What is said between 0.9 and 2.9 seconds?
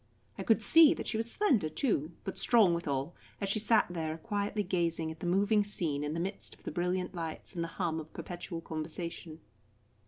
that she was slender, too, but strong